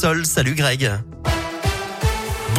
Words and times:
Sol, 0.00 0.24
salut 0.24 0.54
Greg. 0.54 0.88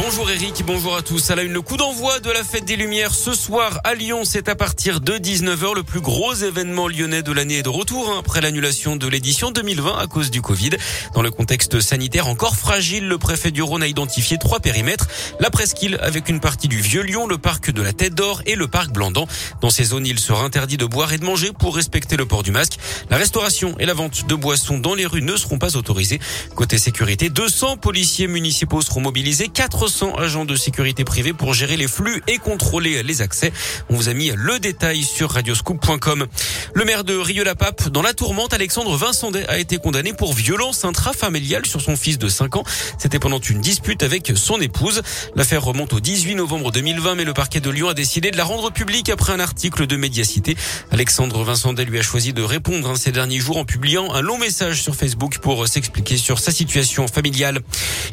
Bonjour 0.02 0.30
Eric, 0.30 0.62
bonjour 0.64 0.96
à 0.96 1.02
tous. 1.02 1.30
À 1.30 1.34
la 1.34 1.42
une, 1.42 1.52
le 1.52 1.60
coup 1.60 1.76
d'envoi 1.76 2.20
de 2.20 2.30
la 2.30 2.42
fête 2.42 2.64
des 2.64 2.76
Lumières 2.76 3.14
ce 3.14 3.34
soir 3.34 3.80
à 3.84 3.94
Lyon. 3.94 4.22
C'est 4.24 4.48
à 4.48 4.54
partir 4.54 5.02
de 5.02 5.12
19h 5.12 5.74
le 5.74 5.82
plus 5.82 6.00
gros 6.00 6.32
événement 6.32 6.88
lyonnais 6.88 7.22
de 7.22 7.30
l'année 7.32 7.58
est 7.58 7.62
de 7.62 7.68
retour 7.68 8.10
hein, 8.10 8.16
après 8.20 8.40
l'annulation 8.40 8.96
de 8.96 9.06
l'édition 9.06 9.50
2020 9.50 9.98
à 9.98 10.06
cause 10.06 10.30
du 10.30 10.40
Covid. 10.40 10.70
Dans 11.12 11.20
le 11.20 11.30
contexte 11.30 11.80
sanitaire 11.80 12.28
encore 12.28 12.56
fragile, 12.56 13.08
le 13.08 13.18
préfet 13.18 13.50
du 13.50 13.60
Rhône 13.60 13.82
a 13.82 13.86
identifié 13.86 14.38
trois 14.38 14.58
périmètres. 14.58 15.06
La 15.38 15.50
presqu'île 15.50 15.98
avec 16.00 16.30
une 16.30 16.40
partie 16.40 16.68
du 16.68 16.80
Vieux 16.80 17.02
Lyon, 17.02 17.26
le 17.26 17.36
parc 17.36 17.70
de 17.70 17.82
la 17.82 17.92
Tête 17.92 18.14
d'Or 18.14 18.40
et 18.46 18.54
le 18.54 18.68
parc 18.68 18.92
Blandan. 18.92 19.26
Dans 19.60 19.70
ces 19.70 19.84
zones, 19.84 20.06
il 20.06 20.18
sera 20.18 20.44
interdit 20.44 20.78
de 20.78 20.86
boire 20.86 21.12
et 21.12 21.18
de 21.18 21.26
manger 21.26 21.52
pour 21.52 21.76
respecter 21.76 22.16
le 22.16 22.24
port 22.24 22.42
du 22.42 22.52
masque. 22.52 22.78
La 23.10 23.18
restauration 23.18 23.76
et 23.78 23.84
la 23.84 23.92
vente 23.92 24.26
de 24.26 24.34
boissons 24.34 24.78
dans 24.78 24.94
les 24.94 25.04
rues 25.04 25.20
ne 25.20 25.36
seront 25.36 25.58
pas 25.58 25.76
autorisées. 25.76 26.20
Côté 26.54 26.78
sécurité, 26.78 27.28
200 27.28 27.76
policiers 27.76 28.28
municipaux 28.28 28.80
seront 28.80 29.02
mobilisés, 29.02 29.48
400 29.48 29.89
agents 30.18 30.44
de 30.44 30.56
sécurité 30.56 31.04
privée 31.04 31.32
pour 31.32 31.54
gérer 31.54 31.76
les 31.76 31.88
flux 31.88 32.22
et 32.26 32.38
contrôler 32.38 33.02
les 33.02 33.22
accès. 33.22 33.52
On 33.88 33.96
vous 33.96 34.08
a 34.08 34.14
mis 34.14 34.32
le 34.34 34.58
détail 34.58 35.02
sur 35.02 35.30
radioscoop.com. 35.30 36.26
Le 36.74 36.84
maire 36.84 37.04
de 37.04 37.16
Rieux-la-Pape, 37.16 37.88
dans 37.88 38.02
la 38.02 38.14
tourmente, 38.14 38.54
Alexandre 38.54 38.96
Vincendet 38.96 39.46
a 39.48 39.58
été 39.58 39.78
condamné 39.78 40.12
pour 40.12 40.32
violence 40.32 40.84
intrafamiliale 40.84 41.66
sur 41.66 41.80
son 41.80 41.96
fils 41.96 42.18
de 42.18 42.28
5 42.28 42.56
ans. 42.56 42.64
C'était 42.98 43.18
pendant 43.18 43.40
une 43.40 43.60
dispute 43.60 44.02
avec 44.02 44.32
son 44.36 44.60
épouse. 44.60 45.02
L'affaire 45.34 45.62
remonte 45.62 45.92
au 45.92 46.00
18 46.00 46.36
novembre 46.36 46.70
2020, 46.70 47.16
mais 47.16 47.24
le 47.24 47.34
parquet 47.34 47.60
de 47.60 47.70
Lyon 47.70 47.88
a 47.88 47.94
décidé 47.94 48.30
de 48.30 48.36
la 48.36 48.44
rendre 48.44 48.70
publique 48.70 49.08
après 49.10 49.32
un 49.32 49.40
article 49.40 49.86
de 49.86 49.96
Médiacité. 49.96 50.56
Alexandre 50.90 51.42
Vincendet 51.42 51.84
lui 51.84 51.98
a 51.98 52.02
choisi 52.02 52.32
de 52.32 52.42
répondre 52.42 52.90
hein, 52.90 52.96
ces 52.96 53.12
derniers 53.12 53.40
jours 53.40 53.56
en 53.56 53.64
publiant 53.64 54.12
un 54.12 54.20
long 54.20 54.38
message 54.38 54.82
sur 54.82 54.94
Facebook 54.94 55.38
pour 55.38 55.66
s'expliquer 55.66 56.16
sur 56.16 56.38
sa 56.38 56.52
situation 56.52 57.08
familiale. 57.08 57.60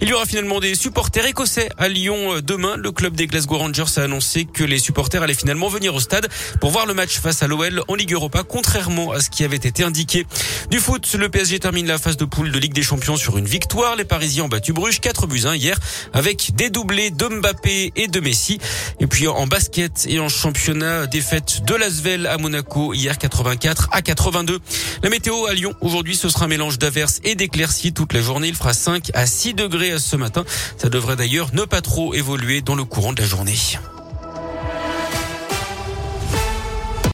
Il 0.02 0.10
y 0.10 0.14
aura 0.14 0.26
finalement 0.26 0.60
des 0.60 0.76
supporters 0.76 1.26
écossais 1.26 1.67
à 1.78 1.88
Lyon 1.88 2.36
euh, 2.36 2.42
demain. 2.42 2.76
Le 2.78 2.92
club 2.92 3.16
des 3.16 3.28
Glasgow 3.28 3.58
Rangers 3.58 3.98
a 3.98 4.02
annoncé 4.02 4.46
que 4.46 4.64
les 4.64 4.80
supporters 4.80 5.22
allaient 5.22 5.34
finalement 5.34 5.68
venir 5.68 5.94
au 5.96 6.00
stade 6.00 6.28
pour 6.60 6.72
voir 6.72 6.86
le 6.86 6.94
match 6.94 7.20
face 7.20 7.44
à 7.44 7.48
l'OL 7.48 7.84
en 7.88 7.96
Ligue 7.96 8.14
Europa, 8.14 8.44
contrairement 8.44 9.12
à 9.12 9.20
ce 9.20 9.30
qui 9.30 9.44
avait 9.44 9.58
été 9.58 9.84
indiqué. 9.84 10.26
Du 10.70 10.80
foot, 10.80 11.16
le 11.18 11.30
PSG 11.30 11.60
termine 11.60 11.88
la 11.88 11.98
phase 11.98 12.18
de 12.18 12.26
poule 12.26 12.52
de 12.52 12.60
Ligue 12.60 12.74
des 12.74 12.84
Champions 12.84 13.16
sur 13.16 13.38
une 13.38 13.46
victoire. 13.46 13.96
Les 13.96 14.06
Parisiens 14.06 14.46
ont 14.46 14.50
battu 14.50 14.74
Bruges 14.74 15.00
4 15.00 15.28
buts 15.28 15.44
1 15.46 15.56
hier 15.56 15.78
avec 16.14 16.56
des 16.56 16.70
doublés 16.70 17.12
de 17.12 17.28
Mbappé 17.28 17.94
et 17.96 18.08
de 18.08 18.20
Messi. 18.20 18.60
Et 19.00 19.08
puis 19.08 19.28
en 19.28 19.48
basket 19.48 20.06
et 20.08 20.20
en 20.20 20.30
championnat, 20.30 21.08
défaite 21.08 21.64
de 21.66 21.76
Lasvel 21.76 22.28
à 22.28 22.38
Monaco 22.38 22.94
hier 22.94 23.18
84 23.18 23.90
à 23.92 24.02
82. 24.02 24.60
La 25.04 25.10
météo 25.10 25.46
à 25.46 25.54
Lyon 25.54 25.74
aujourd'hui, 25.82 26.16
ce 26.16 26.30
sera 26.30 26.46
un 26.46 26.48
mélange 26.48 26.80
d'averses 26.80 27.20
et 27.24 27.36
d'éclaircies 27.36 27.94
toute 27.94 28.14
la 28.14 28.22
journée. 28.22 28.48
Il 28.48 28.56
fera 28.56 28.74
5 28.74 29.12
à 29.14 29.26
6 29.26 29.54
degrés 29.54 29.98
ce 30.00 30.16
matin. 30.16 30.44
Ça 30.78 30.90
devrait 30.90 31.16
d'ailleurs 31.16 31.47
ne 31.54 31.64
pas 31.66 31.82
trop 31.82 32.14
évoluer 32.14 32.62
dans 32.62 32.76
le 32.76 32.84
courant 32.84 33.14
de 33.14 33.22
la 33.22 33.28
journée. 33.28 33.56